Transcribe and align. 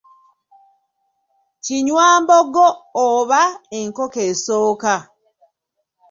Kinywambogo 1.63 2.65
oba 3.07 3.41
enkoko 3.79 4.19
esooka. 4.29 4.93